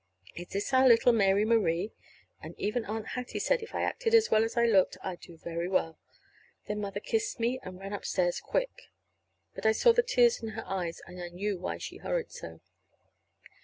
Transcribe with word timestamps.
Is 0.33 0.47
this 0.47 0.73
our 0.73 0.87
little 0.87 1.13
Mary 1.13 1.45
Marie?" 1.45 1.91
And 2.41 2.55
even 2.57 2.85
Aunt 2.85 3.09
Hattie 3.09 3.37
said 3.37 3.61
if 3.61 3.75
I 3.75 3.83
acted 3.83 4.15
as 4.15 4.31
well 4.31 4.43
as 4.43 4.57
I 4.57 4.65
looked 4.65 4.97
I'd 5.03 5.19
do 5.19 5.37
very 5.37 5.69
well. 5.69 5.99
Then 6.65 6.79
Mother 6.81 6.99
kissed 6.99 7.39
me 7.39 7.59
and 7.61 7.77
ran 7.79 7.93
upstairs 7.93 8.39
quick. 8.41 8.89
But 9.53 9.67
I 9.67 9.73
saw 9.73 9.91
the 9.93 10.01
tears 10.01 10.41
in 10.41 10.49
her 10.57 10.65
eyes, 10.67 11.03
and 11.05 11.21
I 11.21 11.27
knew 11.29 11.59
why 11.59 11.77
she 11.77 11.97
hurried 11.97 12.31
so. 12.31 12.61